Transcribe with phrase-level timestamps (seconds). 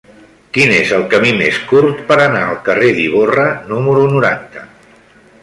[0.55, 4.67] Quin és el camí més curt per anar al carrer d'Ivorra número noranta?